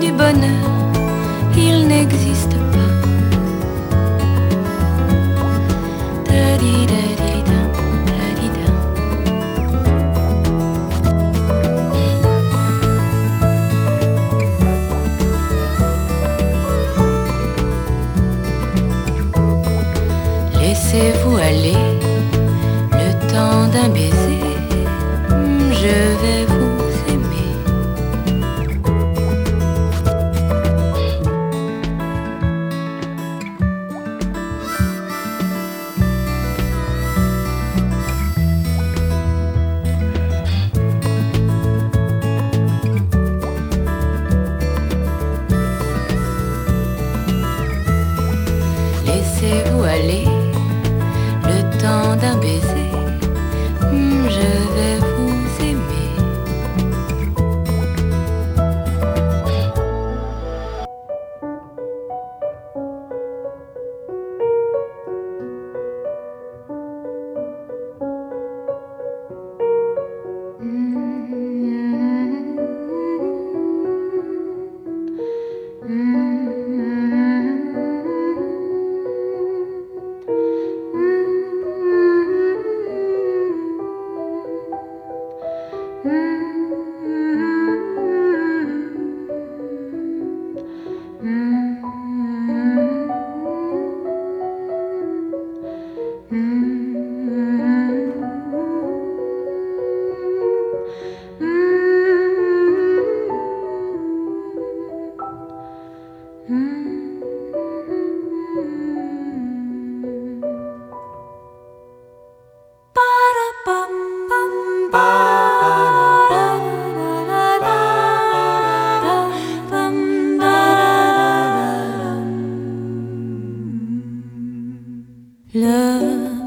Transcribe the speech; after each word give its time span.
du 0.00 0.12
bonheur. 0.12 0.81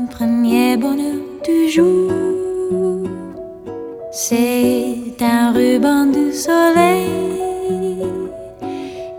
premier 0.05 0.77
bonheur 0.77 1.15
du 1.43 1.69
jour. 1.69 2.11
C'est 4.11 5.21
un 5.21 5.51
ruban 5.51 6.05
du 6.05 6.31
soleil 6.33 7.09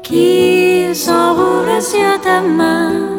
qui 0.02 0.94
s'enroule 0.94 1.80
sur 1.80 2.20
ta 2.22 2.40
main. 2.40 3.15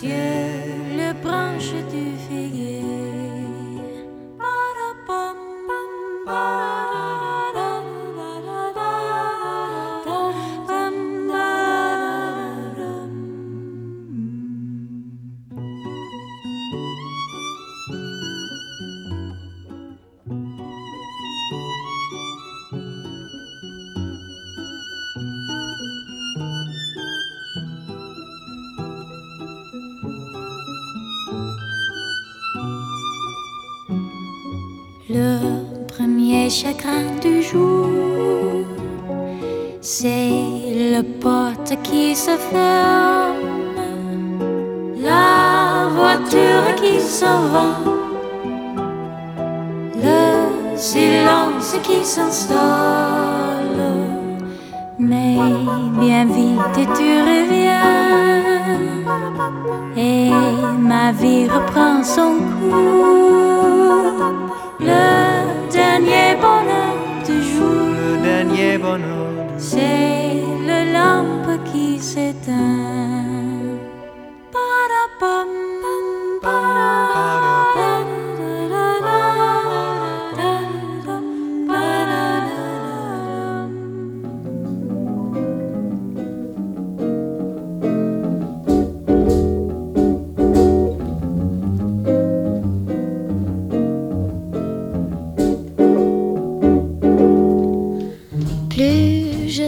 Yeah. 0.00 0.47
S'installe. 52.08 52.58
Mais 54.98 55.36
bien 56.00 56.24
vite 56.24 56.88
tu 56.96 57.10
reviens 57.30 57.88
et 59.96 60.30
ma 60.78 61.12
vie 61.12 61.46
reprend 61.54 62.02
son 62.02 62.32
cours. 62.56 62.97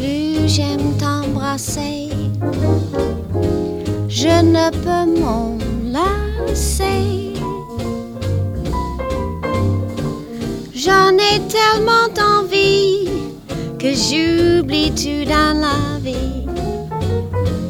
plus 0.00 0.48
j'aime 0.48 0.96
t'embrasser. 0.98 2.08
Je 4.08 4.42
ne 4.42 4.70
peux 4.84 5.20
m'en 5.20 5.58
lasser. 5.92 7.34
J'en 10.74 11.12
ai 11.30 11.38
tellement 11.56 12.08
envie 12.38 13.08
que 13.78 13.92
j'oublie 13.94 14.92
tout 14.92 15.24
dans 15.28 15.60
la 15.60 15.98
vie? 16.02 16.46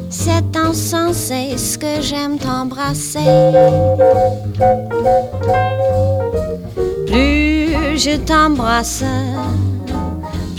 C'est 0.09 0.56
insensé 0.56 1.56
ce 1.56 1.77
que 1.77 2.00
j'aime 2.00 2.38
t'embrasser? 2.38 3.19
Plus 7.06 7.99
je 7.99 8.17
t'embrasse, 8.19 9.03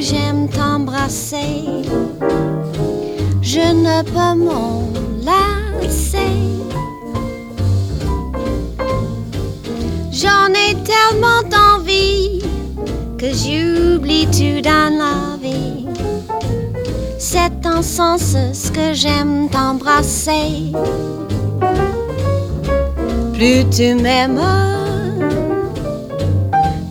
j'aime 0.00 0.48
t'embrasser, 0.48 1.64
je 3.42 3.58
ne 3.58 4.02
peux 4.02 4.38
m'en 4.44 4.84
lasser. 5.24 6.18
J'en 10.12 10.48
ai 10.52 10.74
tellement 10.84 11.42
d'envie 11.48 12.42
que 13.18 13.26
j'oublie 13.32 14.26
tout 14.26 14.60
dans 14.62 14.92
la 14.98 15.36
vie? 15.42 15.86
C'est 17.18 17.66
en 17.66 17.82
sens 17.82 18.36
ce 18.52 18.70
que 18.70 18.92
j'aime 18.92 19.48
t'embrasser. 19.50 20.72
Plus 23.32 23.64
tu 23.70 23.94
m'aimes, 23.94 24.42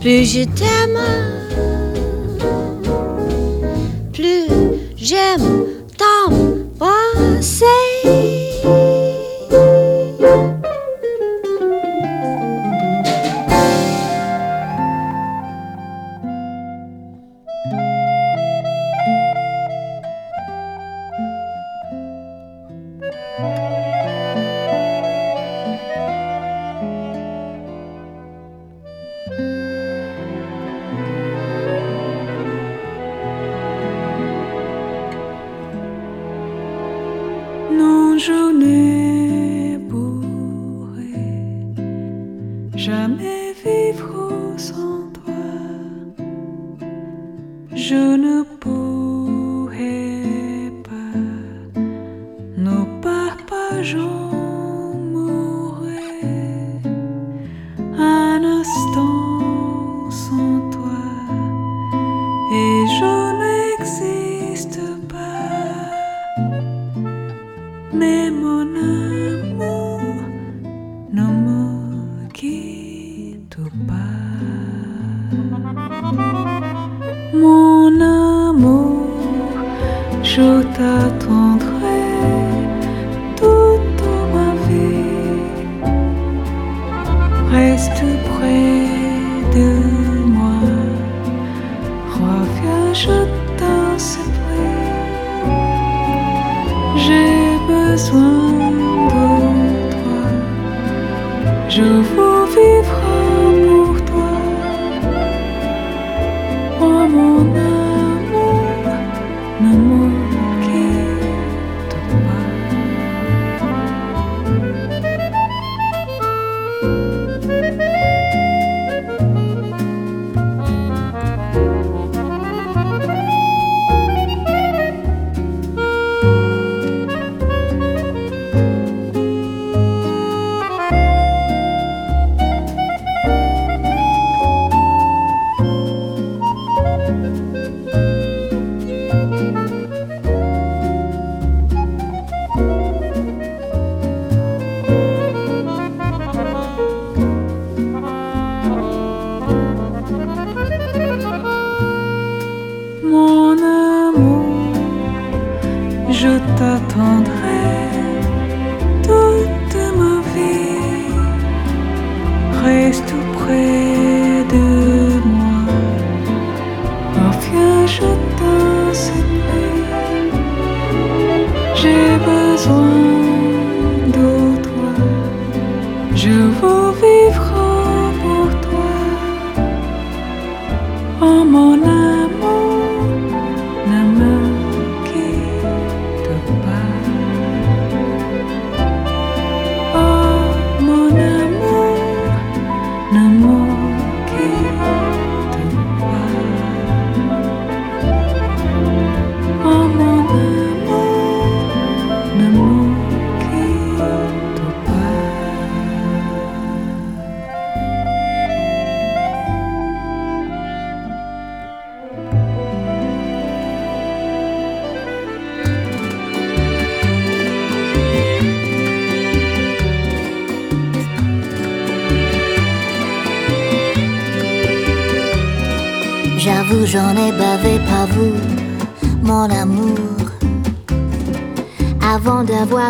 plus 0.01 0.25
je 0.25 0.43
t'aime. 0.43 1.46
J'aime 5.07 5.67
t'embrasser. 5.97 7.76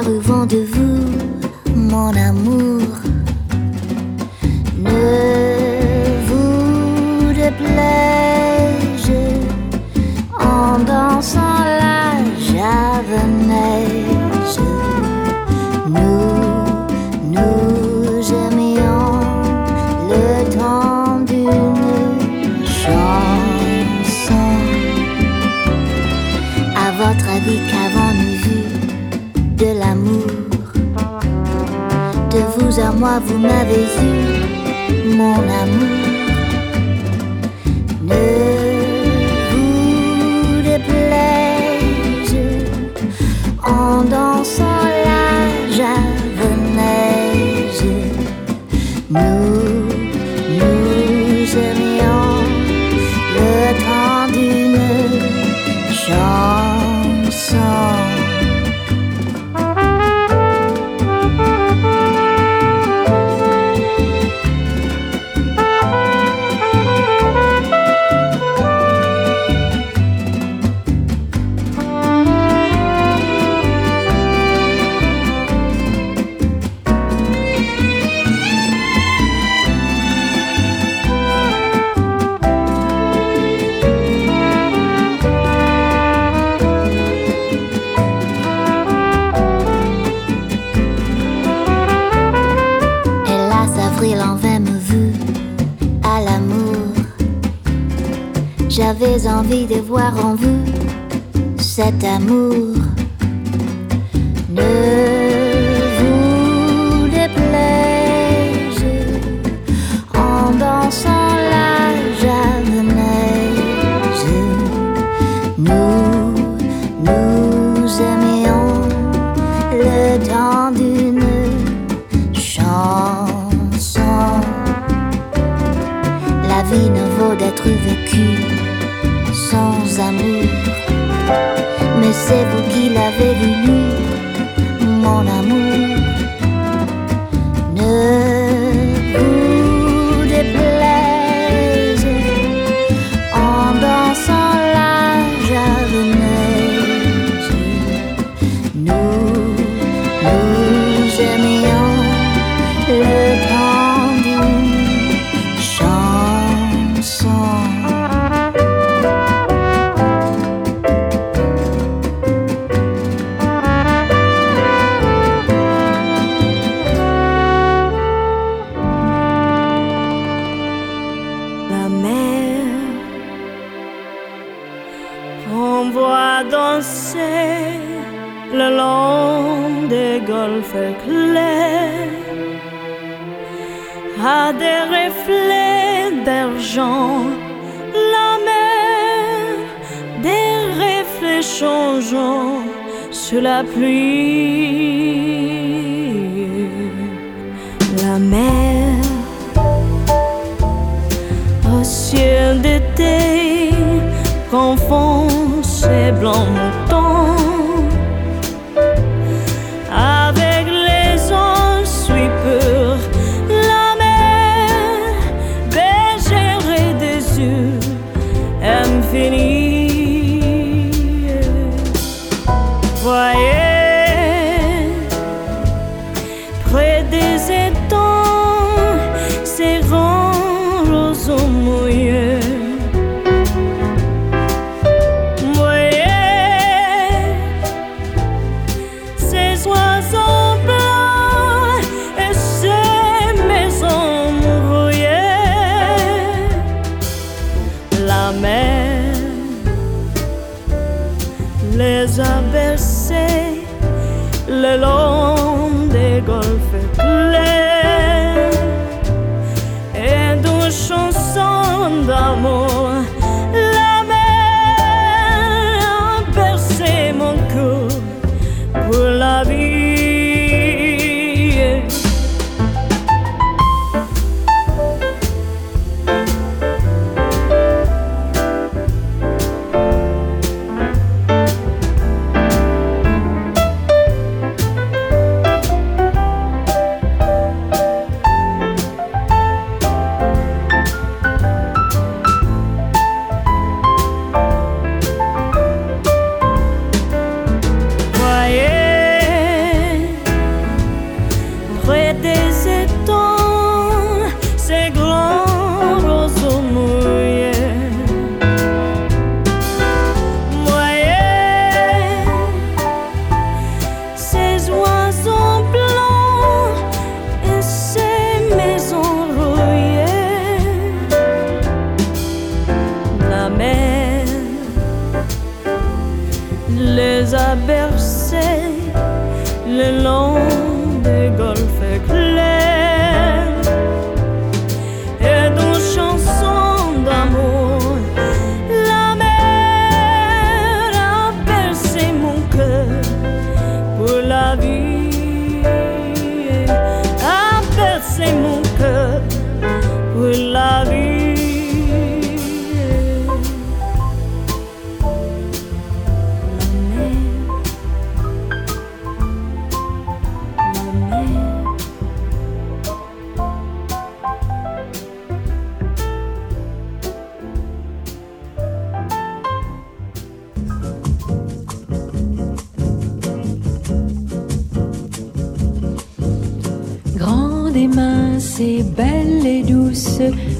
au 0.05 0.19
vent 0.19 0.45
de 0.45 0.57
plusieurs 32.77 32.95
mois 32.95 33.19
vous 33.19 33.39
m'avez 33.39 33.85
eu, 34.03 35.15
mon 35.15 35.33
amour. 35.33 35.96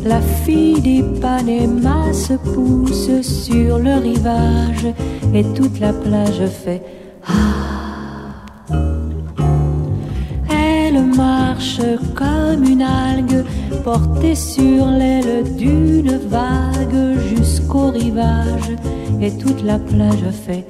La 0.07 0.21
fille 0.21 0.79
d'Ipanema 0.79 2.13
se 2.13 2.33
pousse 2.33 3.21
sur 3.21 3.77
le 3.77 3.95
rivage 3.95 4.87
et 5.33 5.43
toute 5.53 5.81
la 5.81 5.91
plage 5.91 6.45
fait 6.63 6.81
Ah. 7.27 8.35
Elle 10.49 11.03
marche 11.03 11.81
comme 12.15 12.63
une 12.63 12.83
algue 12.83 13.43
portée 13.83 14.35
sur 14.35 14.85
l'aile 14.85 15.43
d'une 15.57 16.17
vague 16.17 17.17
jusqu'au 17.35 17.89
rivage 17.89 18.71
et 19.21 19.31
toute 19.37 19.61
la 19.63 19.77
plage 19.77 20.29
fait 20.45 20.65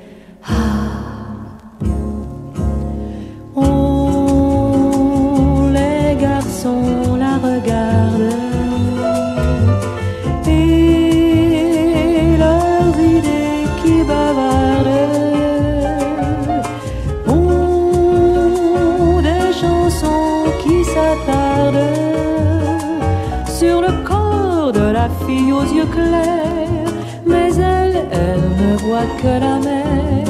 aux 25.51 25.67
yeux 25.77 25.85
clairs, 25.85 26.93
mais 27.25 27.49
elle, 27.55 28.05
elle 28.11 28.47
ne 28.63 28.77
voit 28.77 29.09
que 29.21 29.33
la 29.45 29.57
mer, 29.59 30.25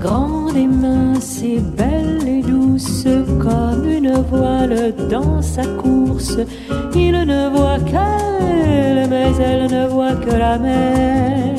grande 0.00 0.56
et 0.56 0.66
mince 0.66 1.42
et 1.42 1.60
belle 1.60 2.26
et 2.26 2.42
douce, 2.42 3.06
comme 3.38 3.84
une 3.88 4.12
voile 4.30 4.94
dans 5.10 5.42
sa 5.42 5.64
course. 5.82 6.38
Il 6.94 7.12
ne 7.12 7.48
voit 7.48 7.80
qu'elle, 7.90 9.08
mais 9.08 9.32
elle 9.40 9.70
ne 9.70 9.86
voit 9.86 10.14
que 10.14 10.34
la 10.36 10.58
mer. 10.58 11.54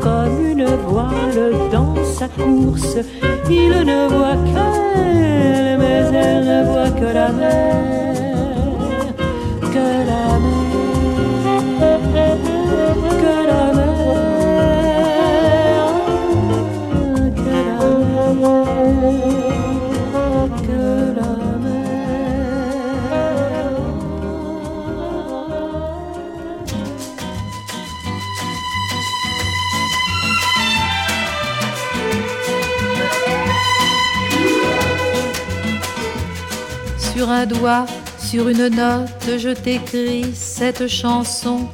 comme 0.00 0.46
une 0.50 0.66
voile 0.86 1.52
dans 1.70 1.94
sa 2.04 2.28
course. 2.28 2.98
Il 3.50 3.70
ne 3.70 4.08
voit 4.08 4.36
qu'elle, 4.46 5.78
mais 5.78 6.02
elle 6.14 6.44
ne 6.44 6.64
voit 6.72 6.90
que 6.90 7.14
la 7.14 7.32
mer. 7.32 8.21
Sur 37.22 37.30
un 37.30 37.46
doigt, 37.46 37.86
sur 38.18 38.48
une 38.48 38.66
note, 38.66 39.38
je 39.38 39.50
t'écris 39.50 40.24
cette 40.34 40.88
chanson. 40.88 41.68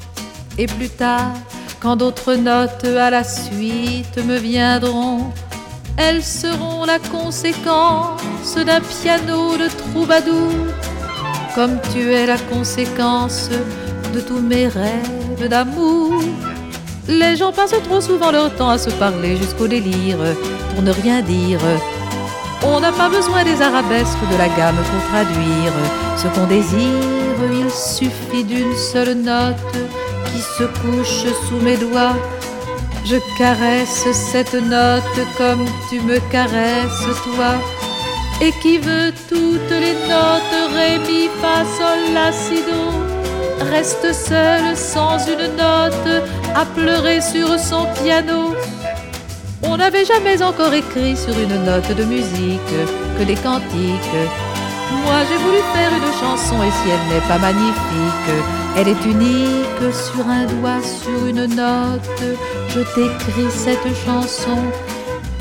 Et 0.58 0.66
plus 0.66 0.90
tard, 0.90 1.32
quand 1.80 1.96
d'autres 1.96 2.34
notes 2.34 2.84
à 2.84 3.08
la 3.08 3.24
suite 3.24 4.18
me 4.26 4.36
viendront, 4.36 5.32
elles 5.96 6.22
seront 6.22 6.84
la 6.84 6.98
conséquence 6.98 8.56
d'un 8.56 8.82
piano 8.82 9.56
de 9.56 9.68
troubadour, 9.68 10.52
comme 11.54 11.78
tu 11.94 12.12
es 12.12 12.26
la 12.26 12.36
conséquence 12.36 13.48
de 14.12 14.20
tous 14.20 14.40
mes 14.40 14.68
rêves 14.68 15.48
d'amour. 15.48 16.12
Les 17.08 17.36
gens 17.36 17.52
passent 17.52 17.82
trop 17.84 18.02
souvent 18.02 18.32
leur 18.32 18.54
temps 18.54 18.68
à 18.68 18.76
se 18.76 18.90
parler 18.90 19.38
jusqu'au 19.38 19.66
délire 19.66 20.18
pour 20.74 20.82
ne 20.82 20.90
rien 20.90 21.22
dire. 21.22 21.60
On 22.62 22.80
n'a 22.80 22.92
pas 22.92 23.08
besoin 23.08 23.44
des 23.44 23.62
arabesques 23.62 24.26
de 24.30 24.36
la 24.36 24.48
gamme 24.48 24.76
pour 24.76 25.02
traduire 25.10 25.72
ce 26.16 26.26
qu'on 26.28 26.46
désire. 26.46 27.38
Il 27.52 27.70
suffit 27.70 28.44
d'une 28.44 28.76
seule 28.76 29.14
note 29.14 29.56
qui 30.26 30.40
se 30.40 30.64
couche 30.64 31.32
sous 31.48 31.60
mes 31.62 31.76
doigts. 31.76 32.16
Je 33.04 33.16
caresse 33.38 34.06
cette 34.12 34.54
note 34.54 35.18
comme 35.36 35.64
tu 35.88 36.00
me 36.00 36.18
caresses 36.30 37.06
toi. 37.24 37.54
Et 38.40 38.52
qui 38.62 38.78
veut 38.78 39.12
toutes 39.28 39.70
les 39.70 39.94
notes, 40.08 40.72
ré, 40.74 40.98
mi, 40.98 41.28
fa, 41.40 41.64
sol, 41.64 42.14
la, 42.14 42.30
si, 42.30 42.62
do, 42.62 43.64
reste 43.72 44.12
seul 44.12 44.76
sans 44.76 45.18
une 45.26 45.56
note 45.56 46.24
à 46.54 46.64
pleurer 46.64 47.20
sur 47.20 47.58
son 47.58 47.86
piano. 48.02 48.47
On 49.78 49.80
n'avait 49.80 50.04
jamais 50.04 50.42
encore 50.42 50.74
écrit 50.74 51.16
sur 51.16 51.38
une 51.38 51.64
note 51.64 51.94
de 51.94 52.02
musique 52.02 52.74
que 53.16 53.22
des 53.22 53.36
cantiques. 53.36 54.18
Moi 55.04 55.18
j'ai 55.28 55.36
voulu 55.36 55.58
faire 55.72 55.92
une 55.92 56.12
chanson 56.20 56.60
et 56.64 56.70
si 56.72 56.90
elle 56.90 57.14
n'est 57.14 57.28
pas 57.28 57.38
magnifique, 57.38 58.28
elle 58.76 58.88
est 58.88 59.04
unique 59.04 59.94
sur 59.94 60.28
un 60.28 60.46
doigt, 60.46 60.82
sur 60.82 61.26
une 61.28 61.46
note. 61.54 62.22
Je 62.70 62.80
t'écris 62.80 63.52
cette 63.52 63.94
chanson 64.04 64.58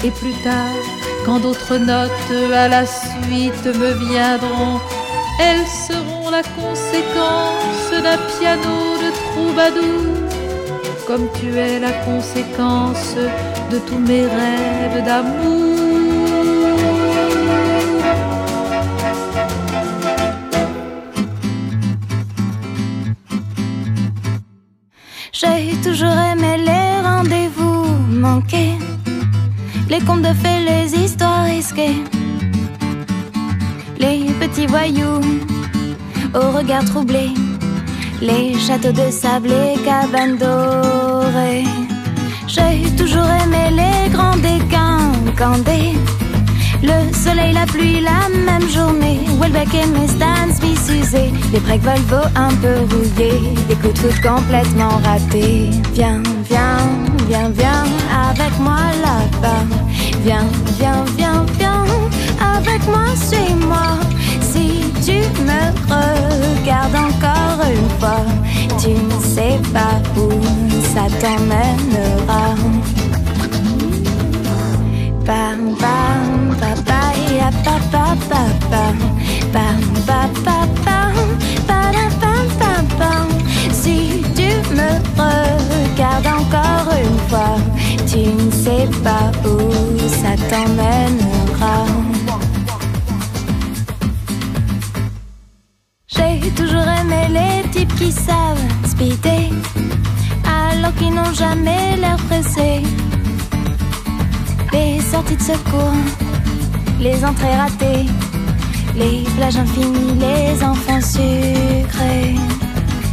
et 0.04 0.12
plus 0.12 0.36
tard, 0.44 0.84
quand 1.26 1.40
d'autres 1.40 1.78
notes 1.78 2.54
à 2.54 2.68
la 2.68 2.86
suite 2.86 3.66
me 3.66 3.92
viendront, 4.12 4.80
elles 5.42 5.66
seront 5.66 6.30
la 6.30 6.44
conséquence 6.44 7.90
d'un 7.92 8.20
piano 8.38 8.98
de 9.02 9.10
troubadour 9.32 10.18
comme 11.08 11.28
tu 11.40 11.58
es 11.58 11.80
la 11.80 11.92
conséquence 12.04 13.16
de 13.72 13.80
tous 13.80 14.00
mes 14.00 14.26
rêves 14.26 15.04
d'amour. 15.06 15.64
J'ai 25.32 25.76
toujours 25.84 26.18
aimé 26.32 26.58
les 26.58 27.08
rendez-vous 27.08 27.86
manqués, 28.10 28.76
les 29.90 30.00
contes 30.00 30.24
de 30.24 30.34
fées, 30.34 30.64
les 30.66 30.96
histoires 30.96 31.44
risquées, 31.44 32.04
les 34.00 34.26
petits 34.40 34.68
voyous 34.68 35.22
au 36.34 36.52
regard 36.58 36.86
troublé 36.86 37.32
les 38.22 38.58
châteaux 38.60 38.92
de 38.92 39.12
sable, 39.12 39.50
les 39.50 39.82
cabanes 39.84 40.38
dorées. 40.38 41.66
J'ai 42.58 42.96
toujours 42.96 43.28
aimé 43.44 43.70
les 43.72 44.10
grands 44.10 44.36
décancandés. 44.38 45.94
Le 46.82 47.14
soleil, 47.14 47.54
la 47.54 47.66
pluie, 47.66 48.02
la 48.02 48.30
même 48.30 48.68
journée. 48.70 49.20
Welbeck 49.40 49.74
et 49.74 49.88
mes 49.88 50.08
Stan 50.08 50.48
Smith 50.54 50.80
usés. 50.90 51.32
Breaks 51.60 51.82
Volvo 51.82 52.24
un 52.36 52.54
peu 52.62 52.76
rouillés. 52.92 53.54
Des 53.68 53.76
coups 53.76 53.94
de 53.94 54.00
foot 54.00 54.22
complètement 54.22 55.00
ratés. 55.04 55.70
Viens, 55.94 56.22
viens, 56.50 56.78
viens, 57.28 57.50
viens 57.50 57.84
avec 58.30 58.60
moi 58.60 58.80
là-bas. 59.02 59.66
Viens, 60.24 60.48
viens, 60.78 61.04
viens, 61.18 61.46
viens 61.58 61.86
avec 62.40 62.86
moi, 62.88 63.06
suis-moi. 63.16 63.47
Me 65.48 65.62
regardes 65.92 66.96
encore 66.96 67.66
une 67.70 67.90
fois, 68.00 68.26
tu 68.80 68.90
ne 68.90 69.22
sais 69.22 69.60
pas 69.74 69.98
où 70.20 70.30
ça 70.94 71.06
t'emmènera. 71.22 72.56
Bam 75.26 75.76
bam 75.82 76.56
papa 76.60 77.02
ya 77.38 77.50
papa 77.66 78.16
papa 78.30 78.84
bam 79.54 79.80
papa 80.08 80.58
pam 80.86 81.14
pam 83.00 83.28
Si 83.72 84.24
tu 84.36 84.50
me 84.74 84.90
regardes 85.20 86.28
encore 86.28 86.94
une 87.04 87.20
fois, 87.30 87.58
tu 88.08 88.20
ne 88.20 88.52
sais 88.52 88.88
pas 89.04 89.32
où 89.46 89.58
ça 90.08 90.34
t'emmènera. 90.50 92.07
Toujours 96.78 96.94
aimé 96.94 97.28
les 97.30 97.70
types 97.70 97.96
qui 97.96 98.12
savent 98.12 98.58
speeder, 98.86 99.52
alors 100.46 100.94
qu'ils 100.96 101.14
n'ont 101.14 101.34
jamais 101.34 101.96
l'air 101.98 102.18
pressés. 102.28 102.84
Les 104.74 105.00
sorties 105.02 105.38
de 105.38 105.42
secours, 105.42 105.94
les 107.00 107.24
entrées 107.26 107.56
ratées, 107.56 108.06
les 108.96 109.24
plages 109.38 109.58
infinies, 109.58 110.20
les 110.20 110.64
enfants 110.64 111.02
sucrés. 111.02 112.36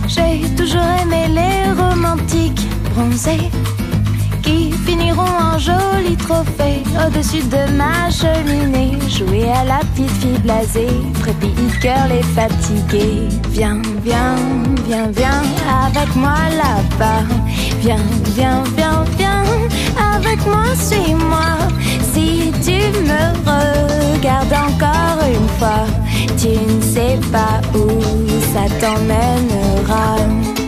J'ai 0.08 0.48
toujours 0.54 0.90
aimé 1.02 1.28
les 1.28 1.72
romantiques 1.80 2.66
bronzés 2.94 3.50
qui 4.44 4.70
finiront 4.86 5.22
en 5.22 5.58
joli 5.58 6.16
trophée 6.16 6.82
au-dessus 7.04 7.42
de 7.48 7.62
ma 7.76 8.10
cheminée. 8.10 8.98
Jouer 9.08 9.50
à 9.50 9.64
la 9.64 9.78
petite 9.78 10.10
fille 10.20 10.38
blasée, 10.38 10.86
de 10.86 11.80
cœur 11.82 12.06
les 12.08 12.22
fatigués. 12.22 13.28
Viens, 13.50 13.80
viens, 14.04 14.36
viens, 14.86 15.08
viens 15.10 15.42
avec 15.86 16.14
moi 16.16 16.38
là-bas. 16.62 17.24
Viens, 17.80 18.06
viens, 18.36 18.62
viens, 18.76 19.04
viens 19.18 19.44
avec 20.14 20.44
moi, 20.46 20.64
suis-moi. 20.76 21.58
Si 22.12 22.52
tu 22.64 22.78
me 23.08 23.22
regardes 23.48 24.52
encore 24.52 25.24
une 25.26 25.48
fois, 25.58 25.86
tu 26.38 26.48
ne 26.48 26.80
sais 26.80 27.18
pas 27.32 27.60
où 27.76 27.88
ça 28.52 28.64
t'emmènera. 28.80 30.63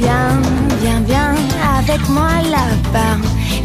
Viens, 0.00 0.40
viens, 0.80 1.02
viens, 1.06 1.34
avec 1.78 2.08
moi 2.08 2.40
là-bas. 2.50 3.18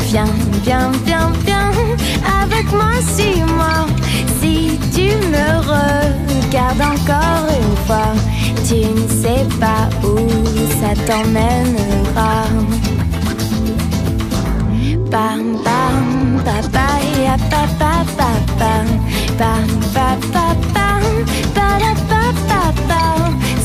Viens, 0.10 0.26
viens, 0.64 0.92
viens, 1.06 1.32
viens 1.46 1.72
avec 2.44 2.70
moi, 2.74 2.92
suis-moi. 3.16 3.86
Si 4.42 4.78
tu 4.94 5.16
me 5.32 5.48
regardes 5.72 6.82
encore 6.82 7.48
une 7.60 7.78
fois, 7.88 8.12
tu 8.68 8.76
ne 8.76 9.08
sais 9.08 9.46
pas 9.62 9.88
où 10.06 10.18
ça 10.80 10.92
t'emmènera. 11.08 12.34
Bam, 15.10 15.58
bam, 15.64 16.42
papa, 16.44 16.88
ya 17.24 17.38
papa, 17.50 18.04
papa, 18.18 18.72
bam, 19.40 19.68
papa, 19.94 20.46
bam, 20.74 21.06
papa, 21.56 22.22
papa. 22.50 23.02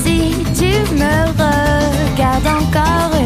Si 0.04 0.36
tu 0.56 0.94
me 0.94 1.26
regardes 1.32 1.79
encore 2.22 3.19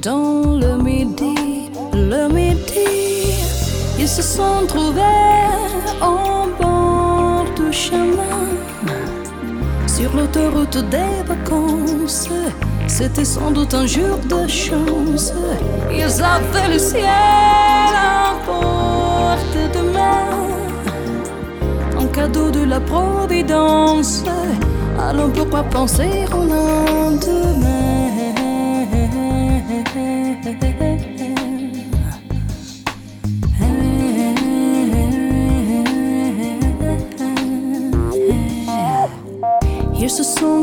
dans 0.00 0.58
le 0.58 0.82
midi, 0.82 1.70
le 1.92 2.28
midi. 2.28 3.34
Ils 3.98 4.08
se 4.08 4.22
sont 4.22 4.66
trouvés 4.66 5.02
en 6.00 6.46
bord 6.58 7.44
du 7.56 7.70
chemin 7.72 8.46
sur 9.86 10.10
l'autoroute 10.16 10.78
des 10.88 11.22
vacances. 11.26 12.28
C'était 12.86 13.24
sans 13.24 13.50
doute 13.50 13.74
un 13.74 13.86
jour 13.86 14.18
de 14.24 14.48
chance. 14.48 15.32
Ils 15.92 16.22
avaient 16.22 16.72
le 16.72 16.78
ciel 16.78 17.04
à 17.04 18.34
portée 18.46 19.68
de 19.76 19.82
main, 19.92 20.38
un 22.00 22.06
cadeau 22.06 22.50
de 22.50 22.64
la 22.64 22.80
providence. 22.80 24.24
Alors 24.98 25.30
pourquoi 25.32 25.64
penser 25.64 26.24
au 26.32 26.44
lendemain? 26.44 27.89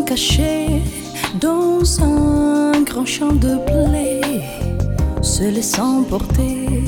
Se 0.08 0.12
cachés 0.12 0.82
dans 1.42 1.84
un 2.02 2.82
grand 2.84 3.06
champ 3.06 3.34
de 3.34 3.58
blé, 3.68 4.22
se 5.22 5.44
laissant 5.44 6.04
porter 6.04 6.86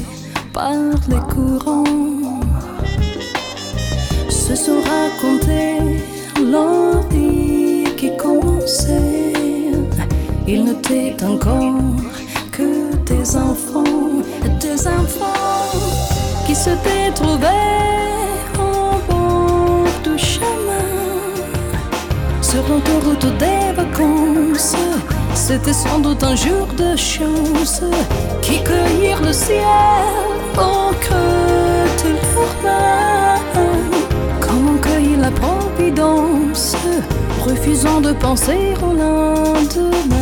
par 0.53 0.71
les 1.10 1.19
courants, 1.34 1.84
se 4.29 4.55
sont 4.55 4.79
racontés 4.79 6.01
l'envie 6.49 7.93
qui 7.97 8.15
commençait. 8.15 9.34
Ils 10.47 10.63
n'étaient 10.63 11.17
encore 11.21 11.75
que 12.53 12.95
des 13.03 13.36
enfants, 13.36 14.23
des 14.62 14.88
enfants 14.88 15.77
qui 16.47 16.55
s'étaient 16.55 17.12
trouvés 17.13 17.68
l'autoroute 22.80 23.38
des 23.38 23.74
vacances. 23.76 24.76
C'était 25.34 25.74
sans 25.74 26.00
doute 26.00 26.24
un 26.24 26.36
jour 26.36 26.68
de 26.78 26.96
chance 26.96 27.82
qui 28.42 28.62
cueillirent 28.63 29.22
le 29.22 29.34
ciel 29.34 29.63
au 30.58 30.94
creux 31.00 31.88
de 32.04 32.10
leurs 32.10 32.56
mains. 32.63 33.39
Comme 34.39 34.76
on 34.76 34.78
cueille 34.78 35.18
la 35.18 35.32
providence, 35.32 36.76
refusant 37.46 38.02
de 38.02 38.13
penser 38.13 38.74
au 38.82 38.94
lendemain. 38.94 40.18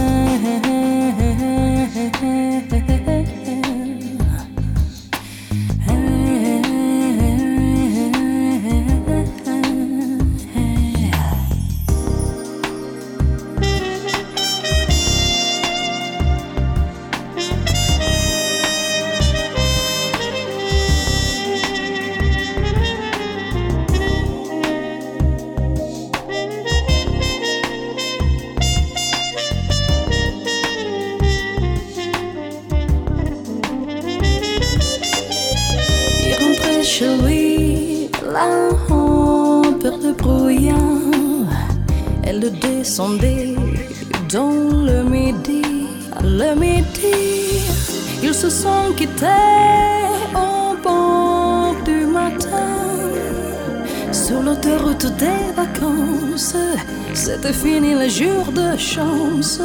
Chance. 58.78 59.60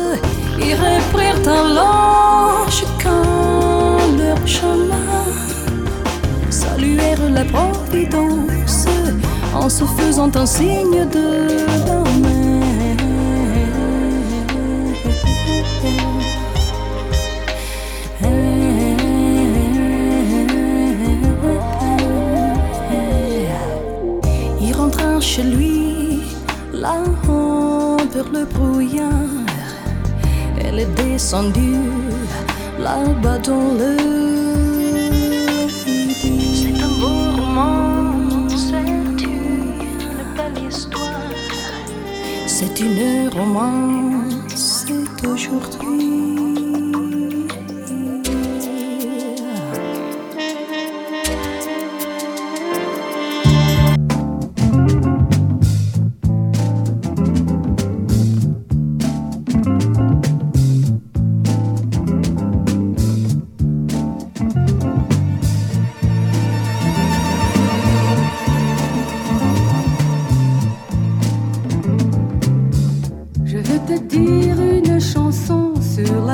Ils 0.59 0.75
reprirent 0.75 1.49
alors 1.49 2.67
chacun 2.71 3.23
leur 4.19 4.47
chemin 4.47 5.03
saluèrent 6.51 7.31
la 7.31 7.45
providence 7.45 8.87
en 9.55 9.69
se 9.69 9.85
faisant 9.85 10.31
un 10.35 10.47
signe 10.47 11.07
de 11.11 12.02
le 28.33 28.45
brouillard. 28.45 29.11
Elle 30.61 30.81
est 30.81 30.95
descendue 30.95 31.91
là-bas 32.79 33.39
dans 33.39 33.75
le 33.81 33.97
C'est 36.59 36.81
un 36.83 36.93
beau 37.01 37.43
roman, 37.43 38.49
c'est 38.49 39.25
une 39.25 39.77
belle 40.37 40.69
histoire. 40.69 41.31
C'est 42.47 42.81
une 42.81 43.29
romance, 43.29 44.85
c'est 44.87 45.27
aujourd'hui. 45.27 45.82
Je 45.82 45.82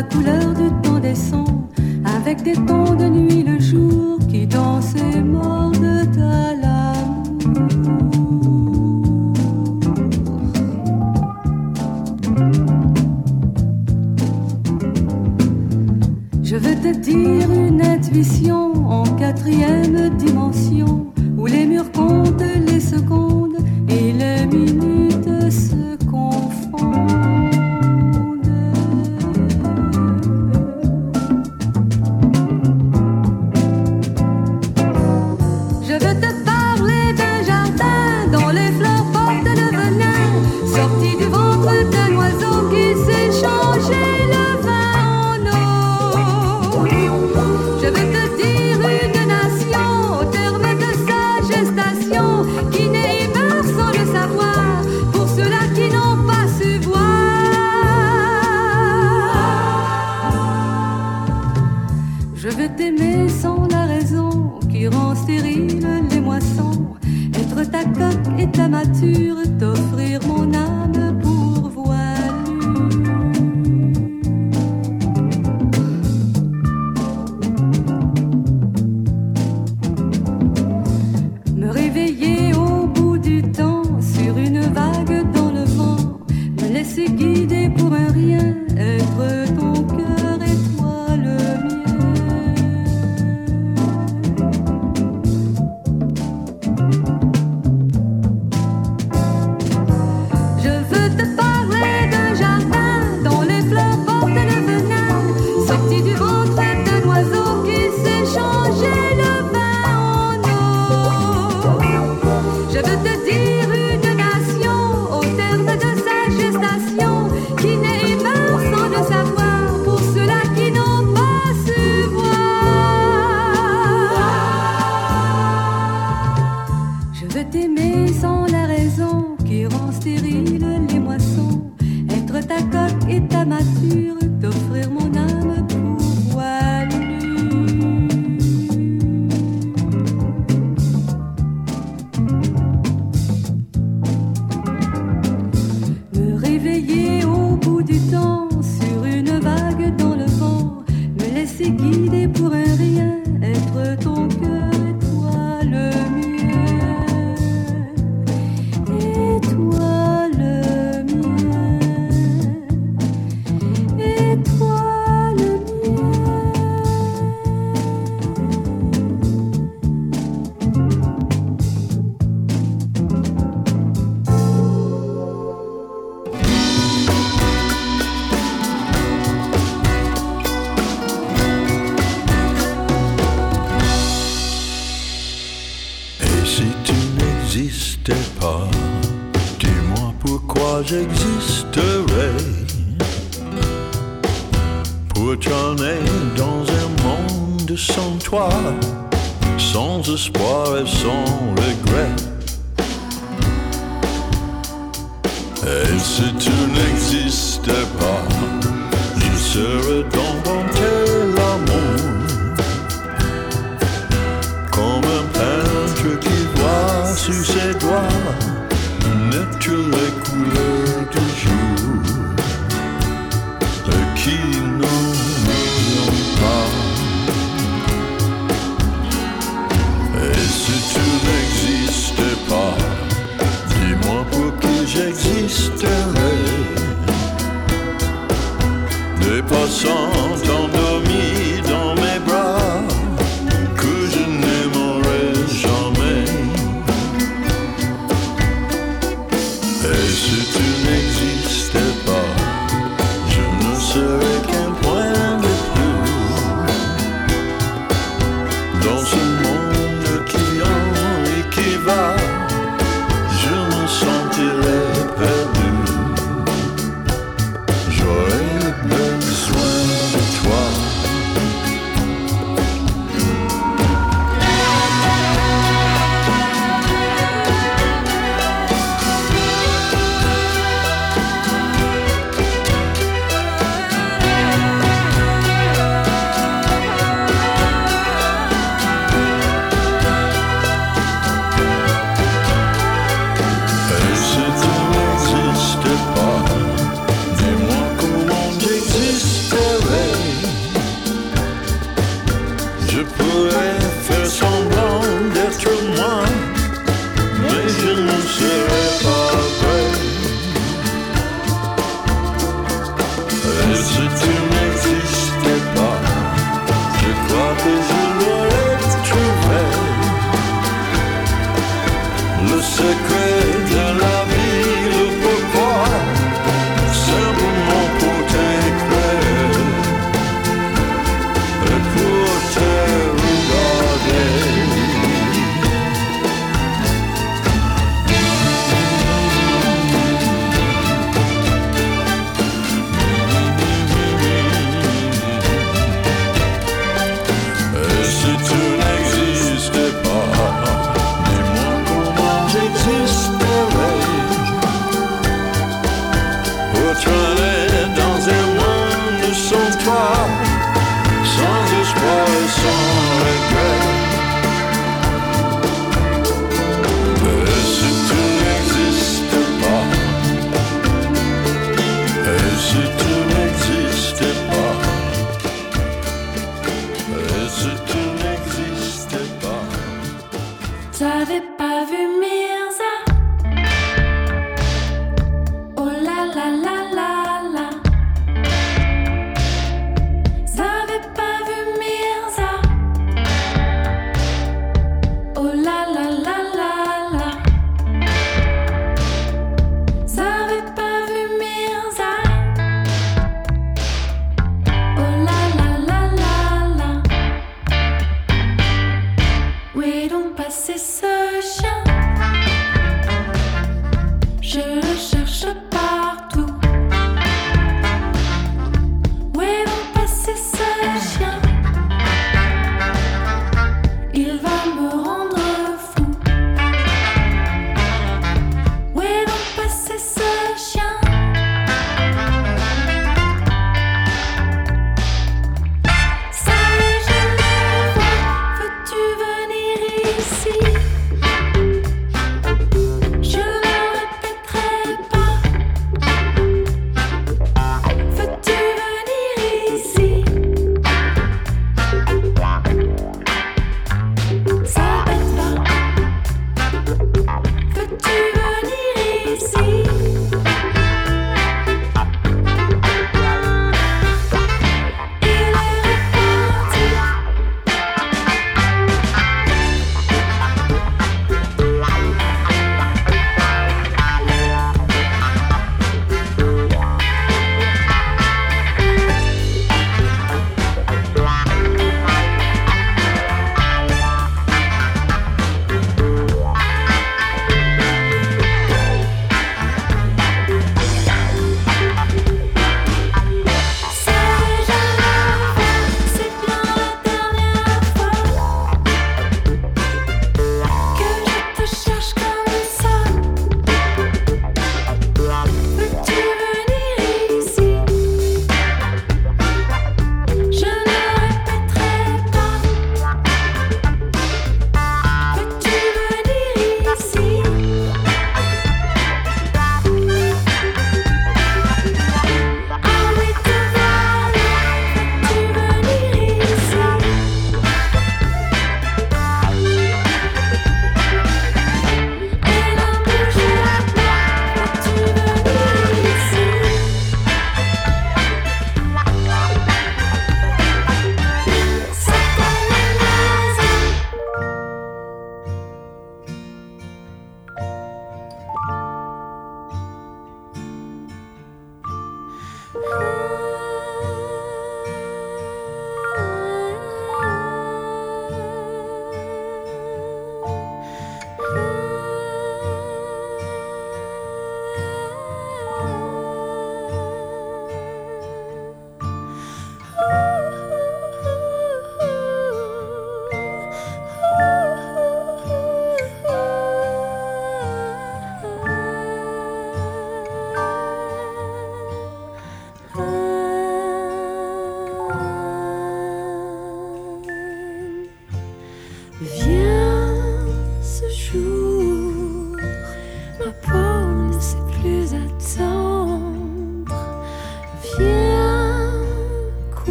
la 0.00 0.06
couleur 0.06 0.54
du 0.54 0.70
temps 0.82 0.98
des 0.98 1.14
sons, 1.14 1.68
avec 2.16 2.42
des 2.42 2.54
tons 2.54 2.94
de 2.94 3.06
nuit 3.06 3.39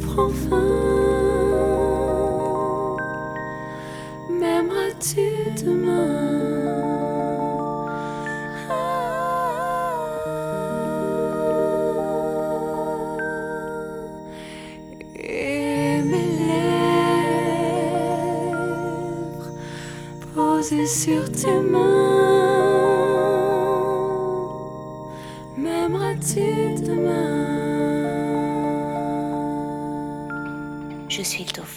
prend 0.00 0.28
fin. 0.28 0.68
M'aimeras-tu 4.30 5.26
demain? 5.64 6.18
Et 15.22 16.02
mes 16.02 16.28
lèvres 16.48 17.60
posées 20.34 20.86
sur 20.86 21.30
tes 21.30 21.60
mains. 21.60 22.09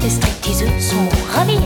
les 0.00 0.10
stripteaseux 0.10 0.80
sont 0.80 1.08
ravis. 1.32 1.60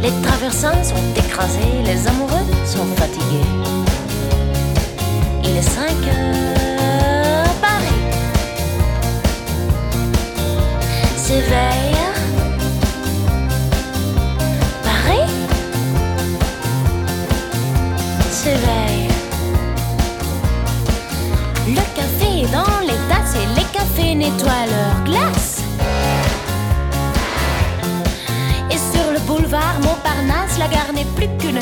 Les 0.00 0.12
traversins 0.22 0.84
sont 0.84 0.94
écrasés, 1.16 1.82
les 1.84 2.06
amoureux 2.06 2.46
sont 2.64 2.86
fatigués. 2.96 3.48
Il 5.42 5.56
est 5.56 5.62
5 5.62 5.82
heures, 6.06 6.61
cafés 24.12 24.14
nettoient 24.14 24.66
leurs 24.66 25.04
glaces. 25.04 25.62
Et 28.70 28.78
sur 28.78 29.12
le 29.12 29.20
boulevard 29.20 29.78
Montparnasse, 29.82 30.58
la 30.58 30.68
gare 30.68 30.92
n'est 30.94 31.06
plus 31.16 31.28
qu'une 31.38 31.60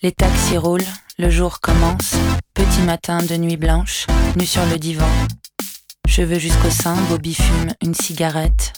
Les 0.00 0.12
taxis 0.12 0.56
roulent, 0.56 0.86
le 1.18 1.28
jour 1.28 1.60
commence. 1.60 2.14
Petit 2.54 2.82
matin 2.82 3.18
de 3.18 3.34
nuit 3.34 3.56
blanche, 3.56 4.06
nu 4.36 4.46
sur 4.46 4.64
le 4.66 4.78
divan. 4.78 5.08
Cheveux 6.06 6.38
jusqu'au 6.38 6.70
sein, 6.70 6.94
Bobby 7.08 7.34
fume 7.34 7.72
une 7.82 7.94
cigarette. 7.96 8.74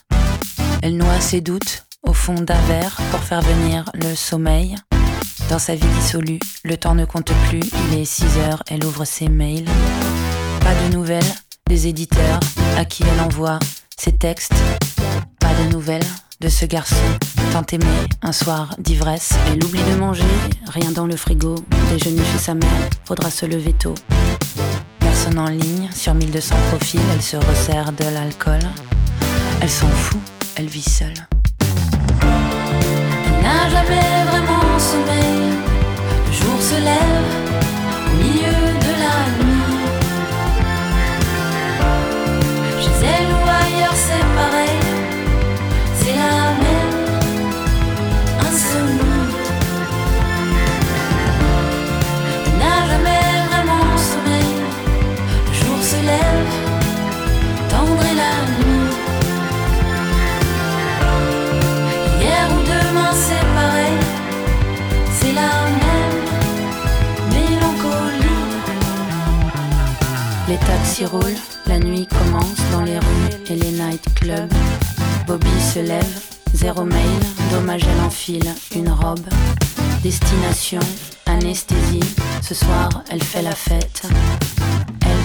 Elle 0.81 0.97
noie 0.97 1.21
ses 1.21 1.43
doutes 1.43 1.85
au 2.05 2.15
fond 2.15 2.37
d'un 2.37 2.61
verre 2.63 2.97
pour 3.11 3.21
faire 3.21 3.43
venir 3.43 3.85
le 3.93 4.15
sommeil. 4.15 4.77
Dans 5.51 5.59
sa 5.59 5.75
vie 5.75 5.87
dissolue, 6.01 6.41
le 6.65 6.79
temps 6.79 6.95
ne 6.95 7.05
compte 7.05 7.33
plus, 7.51 7.61
il 7.91 7.99
est 7.99 8.07
6 8.07 8.39
heures, 8.39 8.63
elle 8.71 8.83
ouvre 8.83 9.05
ses 9.05 9.29
mails. 9.29 9.69
Pas 10.61 10.75
de 10.75 10.95
nouvelles 10.95 11.35
des 11.69 11.87
éditeurs 11.87 12.41
à 12.79 12.87
qui 12.87 13.03
elle 13.03 13.21
envoie 13.21 13.59
ses 14.01 14.13
textes. 14.13 14.55
Pas 15.41 15.53
de 15.63 15.73
nouvelles 15.73 16.07
de 16.41 16.49
ce 16.49 16.65
garçon 16.65 16.97
tant 17.53 17.67
aimé 17.71 17.85
un 18.23 18.33
soir 18.33 18.75
d'ivresse. 18.79 19.35
Elle 19.49 19.63
oublie 19.63 19.83
de 19.83 19.97
manger, 19.97 20.25
rien 20.69 20.91
dans 20.91 21.07
le 21.07 21.17
frigo. 21.17 21.57
Déjeuner 21.91 22.23
chez 22.33 22.39
sa 22.39 22.55
mère, 22.55 22.89
faudra 23.05 23.31
se 23.31 23.45
lever 23.45 23.75
tôt. 23.75 23.95
Personne 25.01 25.39
en 25.39 25.49
ligne, 25.49 25.91
sur 25.95 26.15
1200 26.15 26.55
profils, 26.71 27.01
elle 27.13 27.21
se 27.21 27.37
resserre 27.37 27.93
de 27.93 28.05
l'alcool. 28.05 28.61
Elle 29.61 29.69
s'en 29.69 29.89
fout, 29.89 30.21
elle 30.57 30.69
vit 30.69 30.89
seule. 30.89 31.27
Elle 32.23 33.43
n'a 33.43 33.69
jamais 33.69 34.25
vraiment 34.31 34.79
sommeil. 34.79 35.59
Le 36.27 36.33
jour 36.33 36.59
se 36.59 36.77
lève 36.77 37.31
milieu 38.19 38.61
de 38.81 38.93
la 39.03 39.45
nuit. 39.45 39.50
c'est 43.95 44.27
pareil, 44.37 44.81
c'est 45.99 46.17
la 46.25 46.37
même 46.63 46.95
insomnie. 48.47 49.29
Il 52.47 52.59
n'a 52.59 52.77
jamais 52.91 53.27
vraiment 53.49 53.97
sommeil, 53.97 54.53
le 55.47 55.53
jour 55.53 55.79
se 55.83 55.97
lève, 56.11 56.53
tendre 57.69 58.03
est 58.03 58.15
la 58.15 58.35
nuit. 58.65 58.80
Taxis 70.67 71.07
roulent, 71.07 71.39
la 71.67 71.79
nuit 71.79 72.07
commence 72.07 72.61
dans 72.73 72.83
les 72.83 72.99
rues 72.99 73.31
et 73.49 73.57
les 73.57 73.71
nightclubs. 73.73 74.53
Bobby 75.27 75.61
se 75.61 75.81
lève, 75.81 76.21
zéro 76.55 76.85
mail, 76.85 77.21
dommage 77.53 77.83
elle 77.85 78.05
enfile 78.05 78.55
une 78.75 78.91
robe. 78.91 79.27
Destination, 80.03 80.81
anesthésie, 81.27 82.01
ce 82.43 82.55
soir 82.55 82.89
elle 83.11 83.23
fait 83.23 83.43
la 83.43 83.55
fête. 83.55 84.03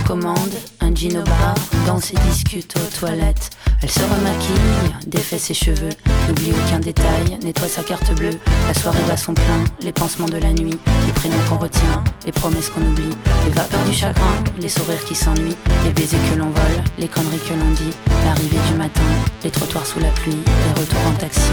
Commande 0.05 0.53
un 0.81 0.93
gin 0.93 1.17
au 1.17 1.23
bar, 1.23 1.55
danse 1.87 2.11
et 2.11 2.17
discute 2.29 2.75
aux 2.77 2.99
toilettes. 2.99 3.49
Elle 3.81 3.89
se 3.89 4.01
remaquille, 4.01 4.95
défait 5.07 5.39
ses 5.39 5.55
cheveux, 5.55 5.89
n'oublie 6.27 6.51
aucun 6.51 6.79
détail, 6.79 7.39
nettoie 7.43 7.67
sa 7.67 7.81
carte 7.81 8.13
bleue. 8.13 8.37
La 8.67 8.73
soirée 8.75 9.01
va 9.07 9.17
son 9.17 9.33
plein, 9.33 9.63
les 9.81 9.91
pansements 9.91 10.27
de 10.27 10.37
la 10.37 10.53
nuit, 10.53 10.77
les 11.07 11.13
prénoms 11.13 11.43
qu'on 11.49 11.57
retient, 11.57 12.03
les 12.23 12.31
promesses 12.31 12.69
qu'on 12.69 12.81
oublie, 12.81 13.15
les 13.45 13.51
vapeurs 13.51 13.83
du 13.85 13.93
chagrin, 13.93 14.43
les 14.59 14.69
sourires 14.69 15.03
qui 15.05 15.15
s'ennuient, 15.15 15.57
les 15.83 15.91
baisers 15.91 16.19
que 16.31 16.37
l'on 16.37 16.51
vole, 16.51 16.83
les 16.99 17.07
conneries 17.07 17.39
que 17.39 17.53
l'on 17.53 17.71
dit, 17.71 17.91
l'arrivée 18.23 18.59
du 18.69 18.77
matin, 18.77 19.01
les 19.43 19.49
trottoirs 19.49 19.87
sous 19.87 19.99
la 19.99 20.09
pluie, 20.09 20.37
les 20.37 20.81
retours 20.81 21.07
en 21.07 21.13
taxi. 21.13 21.51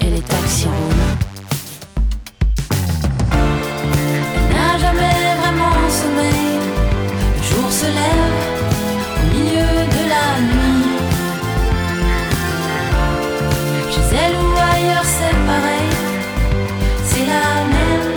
Et 0.00 0.08
les 0.08 0.22
taxis 0.22 0.64
roulent. 0.64 1.16
Elle 4.48 4.56
n'a 4.56 4.78
jamais 4.78 5.36
vraiment 5.38 5.90
sommeil. 5.90 6.39
Se 7.80 7.86
lève 7.86 8.36
au 9.16 9.24
milieu 9.34 9.72
de 9.96 10.02
la 10.12 10.26
nuit. 10.50 10.84
Chez 13.90 14.06
elle 14.22 14.36
ou 14.36 14.48
ailleurs, 14.74 15.08
c'est 15.16 15.38
pareil. 15.50 15.90
C'est 17.06 17.26
la 17.34 17.48
même 17.74 18.12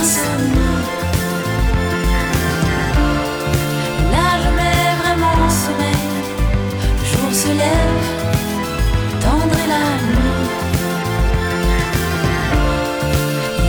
insomnie. 0.00 0.82
Elle 3.98 4.10
n'a 4.12 4.30
jamais 4.44 4.78
vraiment 5.02 5.42
sommeil. 5.64 6.04
Le 7.00 7.04
jour 7.10 7.30
se 7.32 7.48
lève, 7.48 8.04
tendre 9.20 9.56
est 9.64 9.70
la 9.76 9.86
nuit. 10.06 10.46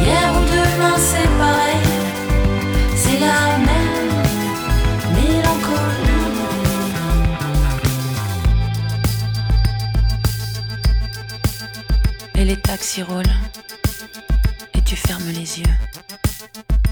Hier 0.03 0.27
ou 0.37 0.41
demain 0.55 0.97
c'est 1.09 1.31
pareil, 1.39 1.62
les 12.53 12.61
taxis 12.61 13.01
roulent. 13.01 13.23
Et 14.75 14.81
tu 14.81 14.95
fermes 14.95 15.29
les 15.29 15.59
yeux. 15.59 16.82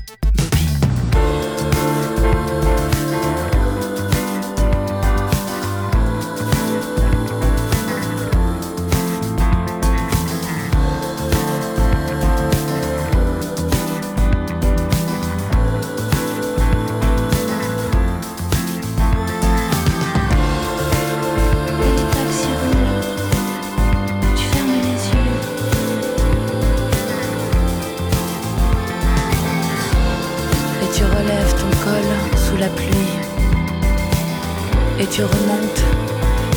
Tu 35.12 35.24
remontes 35.26 35.84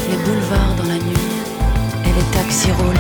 les 0.09 0.16
boulevards 0.18 0.74
dans 0.76 0.84
la 0.84 0.94
nuit. 0.94 1.28
Et 2.05 2.12
les 2.16 2.26
taxis 2.36 2.70
roulent. 2.70 2.94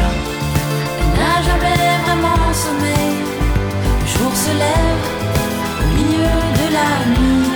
Elle 1.00 1.20
n'a 1.20 1.42
jamais 1.48 1.76
vraiment 2.04 2.52
sommeil. 2.52 3.14
Le 4.00 4.06
jour 4.06 4.32
se 4.34 4.50
lève 4.50 5.04
au 5.80 5.86
milieu 5.94 6.34
de 6.58 6.66
la 6.72 6.88
nuit. 7.06 7.54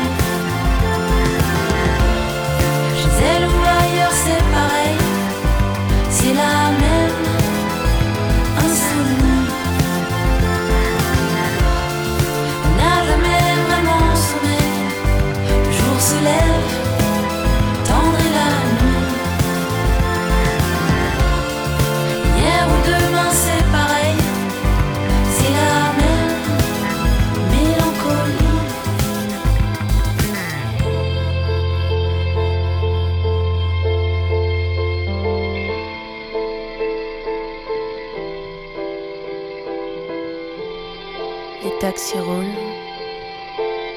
Roulent. 42.16 42.56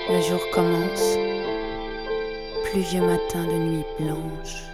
Le 0.10 0.22
jour 0.22 0.42
commence. 0.52 1.18
Pluvieux 2.66 3.02
matin 3.02 3.46
de 3.46 3.54
nuit 3.54 3.86
blanche. 3.98 4.71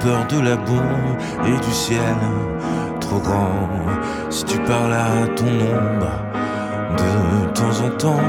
Peur 0.00 0.26
de 0.28 0.40
la 0.40 0.56
bombe 0.56 1.16
et 1.46 1.66
du 1.66 1.72
ciel 1.72 2.16
trop 3.00 3.20
grand. 3.20 3.68
Si 4.30 4.44
tu 4.44 4.58
parles 4.60 4.92
à 4.92 5.26
ton 5.36 5.46
ombre 5.46 6.28
de 6.96 7.48
temps 7.54 7.84
en 7.84 7.90
temps. 7.90 8.28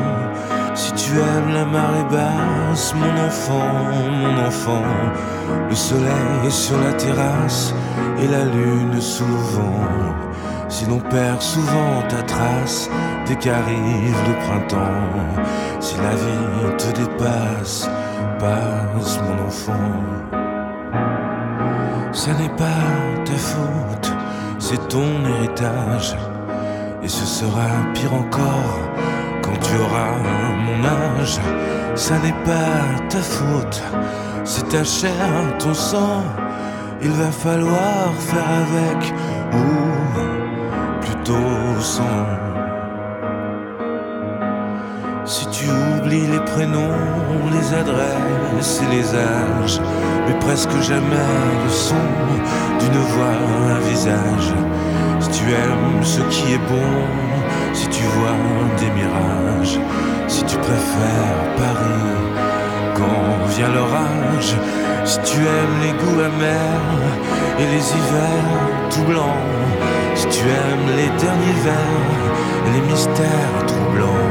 Si 0.76 0.92
tu 0.94 1.12
aimes 1.12 1.54
la 1.54 1.66
marée 1.66 2.06
basse, 2.12 2.94
mon 2.96 3.26
enfant, 3.26 3.74
mon 4.22 4.48
enfant, 4.48 4.84
le 5.70 5.76
soleil 5.76 6.46
est 6.46 6.52
sur 6.52 6.80
la 6.80 6.94
terrasse 6.94 7.74
et 8.22 8.28
la 8.28 8.46
lune 8.46 9.02
sous 9.02 9.26
le 9.26 9.42
vent. 9.56 10.16
Si 10.70 10.86
l'on 10.86 11.00
perd 11.00 11.42
souvent 11.42 12.04
ta 12.08 12.22
trace 12.24 12.90
dès 13.28 13.36
qu'arrive 13.36 14.16
le 14.28 14.36
printemps, 14.46 15.44
si 15.80 15.96
la 15.98 16.16
vie 16.16 16.78
te 16.78 17.00
dépasse, 17.00 17.90
passe 18.40 19.20
mon 19.24 19.48
enfant. 19.48 20.39
Ce 22.30 22.34
n'est 22.36 22.58
pas 22.58 22.86
ta 23.26 23.34
faute, 23.34 24.12
c'est 24.60 24.88
ton 24.88 25.26
héritage. 25.26 26.16
Et 27.02 27.08
ce 27.08 27.26
sera 27.26 27.70
pire 27.96 28.14
encore 28.14 28.78
quand 29.42 29.58
tu 29.64 29.74
auras 29.82 30.12
mon 30.66 30.86
âge. 30.86 31.40
Ça 31.96 32.20
n'est 32.20 32.40
pas 32.46 33.02
ta 33.10 33.18
faute, 33.18 33.82
c'est 34.44 34.70
ta 34.70 34.84
chair, 34.84 35.58
ton 35.58 35.74
sang. 35.74 36.22
Il 37.02 37.10
va 37.10 37.32
falloir 37.32 38.14
faire 38.20 38.50
avec 38.64 39.12
ou 39.52 41.02
plutôt 41.02 41.82
sans. 41.82 42.59
Si 45.30 45.46
tu 45.52 45.66
oublies 45.70 46.26
les 46.26 46.40
prénoms, 46.40 46.98
les 47.52 47.74
adresses 47.76 48.82
et 48.82 48.96
les 48.96 49.14
âges, 49.14 49.80
mais 50.28 50.34
presque 50.40 50.76
jamais 50.82 51.30
le 51.64 51.70
son 51.70 52.04
d'une 52.80 53.00
voix, 53.14 53.38
un 53.76 53.80
visage. 53.92 54.54
Si 55.20 55.30
tu 55.30 55.44
aimes 55.52 56.02
ce 56.02 56.22
qui 56.32 56.54
est 56.54 56.66
bon, 56.68 56.94
si 57.76 57.88
tu 57.90 58.02
vois 58.06 58.42
des 58.80 58.90
mirages, 58.90 59.80
si 60.28 60.44
tu 60.46 60.58
préfères 60.58 61.44
Paris 61.58 62.26
quand 62.96 63.46
vient 63.56 63.70
l'orage, 63.70 64.56
si 65.06 65.20
tu 65.20 65.38
aimes 65.38 65.80
les 65.84 65.92
goûts 65.92 66.22
amers 66.22 67.06
et 67.60 67.66
les 67.66 67.86
hivers 67.98 68.90
tout 68.90 69.04
blancs, 69.04 69.46
si 70.16 70.26
tu 70.30 70.40
aimes 70.40 70.90
les 70.98 71.10
derniers 71.22 71.60
vers 71.64 72.66
et 72.66 72.72
les 72.74 72.82
mystères 72.92 73.66
troublants, 73.68 74.30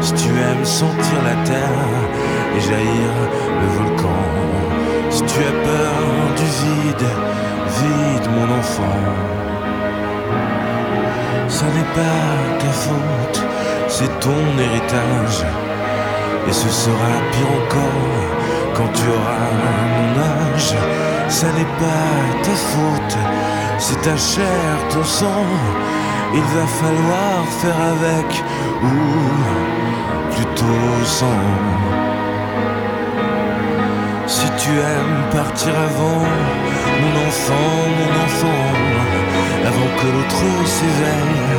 si 0.00 0.12
tu 0.14 0.28
aimes 0.28 0.64
sentir 0.64 1.18
la 1.24 1.36
terre 1.44 1.86
et 2.56 2.60
jaillir 2.60 3.12
le 3.60 3.68
volcan, 3.76 4.24
si 5.10 5.22
tu 5.22 5.38
as 5.40 5.56
peur 5.68 6.02
du 6.36 6.48
vide, 6.60 7.08
vide 7.78 8.28
mon 8.36 8.58
enfant. 8.58 9.00
Ça 11.48 11.66
n'est 11.66 11.92
pas 11.94 12.58
ta 12.60 12.72
faute, 12.84 13.42
c'est 13.88 14.20
ton 14.20 14.42
héritage. 14.58 15.44
Et 16.48 16.52
ce 16.52 16.68
sera 16.68 17.12
pire 17.32 17.52
encore 17.62 18.30
quand 18.74 18.90
tu 18.94 19.02
auras 19.08 19.50
mon 19.96 20.54
âge. 20.54 20.74
Ça 21.28 21.46
n'est 21.56 21.72
pas 21.78 22.42
ta 22.42 22.56
faute, 22.70 23.18
c'est 23.78 24.00
ta 24.00 24.16
chair, 24.16 24.88
ton 24.90 25.04
sang. 25.04 25.44
Il 26.32 26.42
va 26.42 26.66
falloir 26.66 27.44
faire 27.60 27.80
avec 27.94 28.44
ou 28.82 28.96
plutôt 30.34 31.04
sans. 31.04 31.80
Si 34.28 34.46
tu 34.62 34.70
aimes 34.70 35.24
partir 35.32 35.72
avant, 35.88 36.24
mon 37.00 37.14
enfant, 37.26 37.72
mon 37.98 38.12
enfant, 38.26 38.66
avant 39.66 39.90
que 39.98 40.06
l'autre 40.14 40.44
s'éveille, 40.66 41.50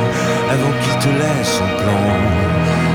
avant 0.54 0.72
qu'il 0.80 0.96
te 1.04 1.10
laisse 1.20 1.60
en 1.66 1.72
plan. 1.80 2.04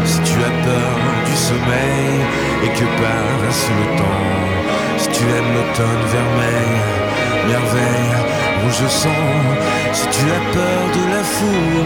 Si 0.04 0.20
tu 0.22 0.36
as 0.50 0.56
peur 0.66 0.98
du 1.28 1.36
sommeil 1.36 2.18
et 2.64 2.70
que 2.70 2.86
passe 3.02 3.70
le 3.80 3.98
temps, 3.98 4.26
si 4.98 5.10
tu 5.10 5.24
aimes 5.26 5.54
l'automne 5.56 6.06
vermeil, 6.16 6.74
merveille, 7.48 8.27
rouge 8.62 8.88
sang, 8.90 9.26
si 9.94 10.08
tu 10.16 10.24
as 10.38 10.44
peur 10.54 10.84
de 10.98 11.04
la 11.16 11.24
foule, 11.24 11.86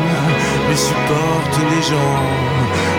mais 0.68 0.76
supporte 0.76 1.56
les 1.72 1.84
gens, 1.92 2.24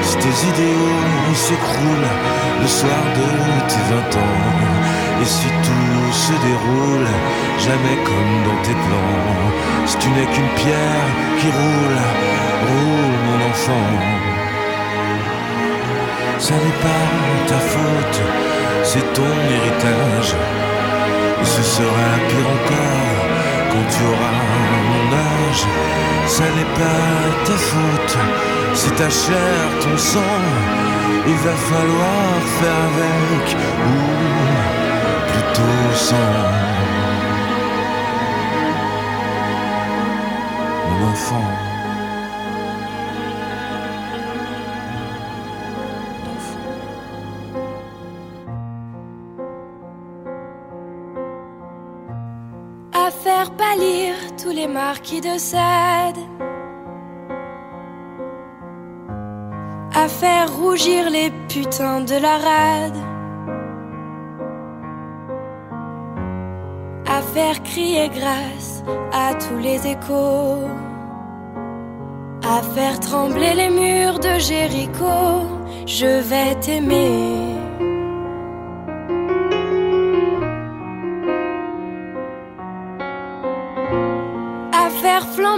si 0.03 0.17
tes 0.17 0.37
idéaux 0.51 1.35
s'écroulent 1.35 2.13
le 2.61 2.69
soir 2.79 3.03
de 3.19 3.29
tes 3.71 3.85
vingt 3.91 4.13
ans, 4.25 4.43
et 5.23 5.25
si 5.25 5.49
tout 5.67 6.13
se 6.13 6.35
déroule 6.49 7.09
jamais 7.67 7.97
comme 8.09 8.35
dans 8.47 8.61
tes 8.63 8.77
plans, 8.85 9.33
si 9.87 9.97
tu 9.99 10.09
n'es 10.11 10.27
qu'une 10.33 10.53
pierre 10.63 11.09
qui 11.39 11.49
roule, 11.61 12.01
roule 12.69 13.17
mon 13.27 13.39
enfant. 13.51 13.89
Ça 16.39 16.55
n'est 16.55 16.81
pas 16.89 17.05
ta 17.47 17.61
faute, 17.73 18.21
c'est 18.83 19.13
ton 19.13 19.35
héritage. 19.57 20.35
Et 21.41 21.45
ce 21.45 21.63
sera 21.63 22.11
tu 23.91 24.05
auras 24.11 24.35
mon 24.91 25.07
âge. 25.17 25.65
Ça 26.27 26.45
n'est 26.57 26.73
pas 26.81 27.19
ta 27.47 27.57
faute, 27.71 28.17
c'est 28.75 28.95
ta 28.97 29.11
chair, 29.11 29.63
ton 29.81 29.97
sang. 29.97 30.43
Il 31.27 31.39
va 31.47 31.55
falloir 31.71 32.33
faire 32.59 32.83
avec 32.91 33.57
ou 33.91 34.03
plutôt 35.31 35.95
sans. 35.95 36.63
Mon 40.89 41.11
enfant. 41.11 41.72
Les 55.03 55.21
marquis 55.21 55.21
de 55.21 55.39
Sade, 55.39 56.19
à 59.95 60.09
faire 60.09 60.57
rougir 60.57 61.11
les 61.11 61.31
putains 61.49 62.01
de 62.01 62.15
la 62.15 62.39
rade, 62.39 62.97
à 67.07 67.23
faire 67.23 67.63
crier 67.63 68.09
grâce 68.09 68.83
à 69.13 69.35
tous 69.35 69.59
les 69.59 69.87
échos, 69.87 70.69
à 72.45 72.63
faire 72.75 73.01
trembler 73.01 73.55
les 73.55 73.71
murs 73.71 74.19
de 74.19 74.39
Jéricho. 74.39 75.47
Je 75.87 76.21
vais 76.21 76.55
t'aimer. 76.61 77.52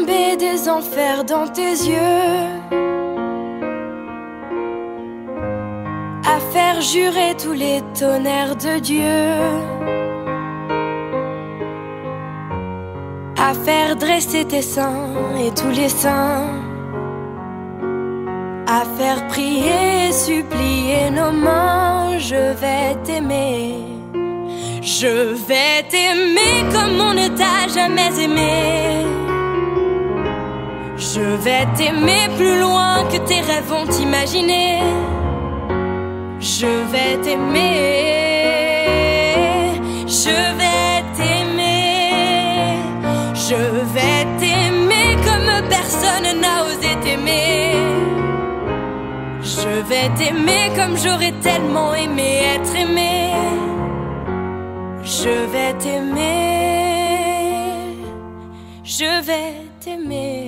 Des 0.06 0.68
enfers 0.68 1.24
dans 1.24 1.48
tes 1.48 1.70
yeux, 1.70 2.44
à 6.24 6.38
faire 6.52 6.80
jurer 6.80 7.34
tous 7.42 7.52
les 7.52 7.80
tonnerres 7.98 8.56
de 8.56 8.78
Dieu, 8.80 9.24
à 13.38 13.54
faire 13.54 13.96
dresser 13.96 14.44
tes 14.44 14.62
seins 14.62 15.36
et 15.38 15.50
tous 15.54 15.70
les 15.70 15.88
saints, 15.88 16.48
à 18.66 18.82
faire 18.98 19.26
prier 19.28 20.08
et 20.08 20.12
supplier 20.12 21.10
nos 21.10 21.32
mains. 21.32 22.18
je 22.18 22.42
vais 22.60 22.94
t'aimer. 23.04 23.74
Je 24.82 25.34
vais 25.48 25.82
t'aimer 25.88 26.56
comme 26.72 27.00
on 27.00 27.14
ne 27.14 27.28
t'a 27.28 27.66
jamais 27.72 28.12
aimé. 28.22 29.23
Je 31.14 31.20
vais 31.20 31.64
t'aimer 31.76 32.26
plus 32.36 32.58
loin 32.58 33.04
que 33.04 33.18
tes 33.18 33.40
rêves 33.40 33.68
vont 33.68 33.86
t'imaginer. 33.86 34.80
Je 36.40 36.66
vais 36.92 37.16
t'aimer. 37.22 37.70
Je 40.08 40.36
vais 40.60 40.96
t'aimer. 41.16 42.10
Je 43.32 43.60
vais 43.94 44.20
t'aimer 44.40 45.10
comme 45.26 45.68
personne 45.68 46.28
n'a 46.42 46.64
osé 46.64 46.92
t'aimer. 47.04 47.76
Je 49.40 49.72
vais 49.88 50.08
t'aimer 50.18 50.64
comme 50.74 50.96
j'aurais 50.98 51.34
tellement 51.42 51.94
aimé 51.94 52.30
être 52.56 52.74
aimé. 52.74 53.30
Je 55.04 55.34
vais 55.52 55.74
t'aimer. 55.78 56.24
Je 58.82 59.22
vais 59.26 59.54
t'aimer. 59.78 60.43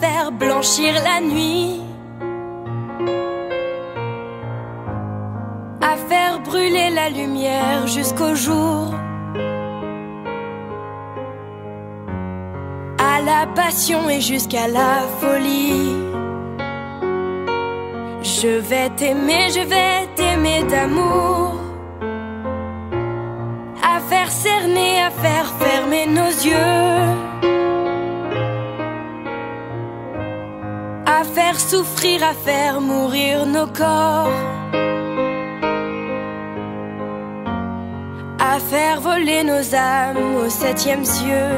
Faire 0.00 0.32
blanchir 0.32 0.94
la 1.02 1.20
nuit, 1.20 1.80
à 5.80 5.96
faire 6.08 6.40
brûler 6.40 6.90
la 6.90 7.08
lumière 7.08 7.86
jusqu'au 7.86 8.34
jour, 8.34 8.94
à 12.98 13.20
la 13.22 13.46
passion 13.54 14.08
et 14.08 14.20
jusqu'à 14.20 14.68
la 14.68 14.94
folie. 15.20 15.96
Je 18.22 18.58
vais 18.70 18.88
t'aimer, 18.90 19.48
je 19.50 19.60
vais 19.60 20.06
t'aimer 20.16 20.62
d'amour. 20.64 21.54
À 23.82 24.00
faire 24.10 24.30
cerner, 24.30 25.00
à 25.00 25.10
faire 25.10 25.48
fermer 25.58 26.06
nos 26.06 26.32
yeux. 26.48 26.81
Souffrir, 31.72 32.22
à 32.22 32.34
faire 32.34 32.82
mourir 32.82 33.46
nos 33.46 33.66
corps, 33.66 34.38
à 38.38 38.58
faire 38.70 39.00
voler 39.00 39.42
nos 39.42 39.64
âmes 39.74 40.34
au 40.44 40.50
septième 40.50 41.04
cieux, 41.06 41.56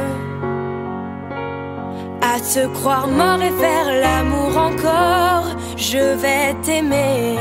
à 2.32 2.38
se 2.38 2.62
croire 2.76 3.08
mort 3.08 3.42
et 3.48 3.54
faire 3.64 3.88
l'amour 4.04 4.52
encore. 4.68 5.46
Je 5.76 6.04
vais 6.22 6.54
t'aimer, 6.62 7.36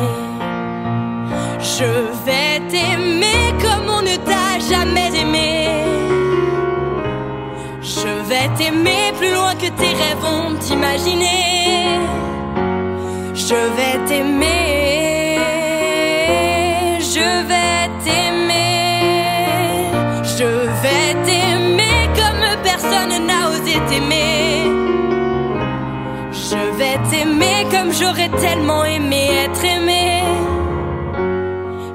je 1.78 1.92
vais 2.26 2.56
t'aimer 2.72 3.44
comme 3.64 3.88
on 3.98 4.02
ne 4.02 4.18
t'a 4.30 4.52
jamais 4.72 5.12
aimé. 5.24 5.54
Je 7.96 8.12
vais 8.30 8.48
t'aimer 8.58 9.04
plus 9.20 9.32
loin 9.38 9.54
que 9.62 9.70
tes 9.80 9.94
rêves 10.02 10.24
vont 10.28 10.56
t'imaginer. 10.60 11.54
Je 13.46 13.56
vais 13.56 13.98
t'aimer, 14.08 15.38
je 17.00 17.28
vais 17.50 17.90
t'aimer, 18.06 19.92
je 20.24 20.50
vais 20.84 21.14
t'aimer 21.26 22.08
comme 22.16 22.46
personne 22.64 23.26
n'a 23.28 23.50
osé 23.50 23.74
t'aimer. 23.90 24.64
Je 26.32 26.62
vais 26.78 26.98
t'aimer 27.10 27.68
comme 27.70 27.92
j'aurais 27.92 28.30
tellement 28.30 28.86
aimé 28.86 29.28
être 29.44 29.66
aimé. 29.66 30.24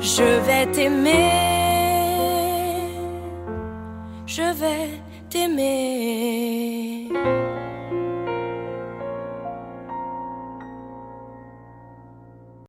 Je 0.01 0.23
vais 0.47 0.67
t'aimer. 0.67 1.58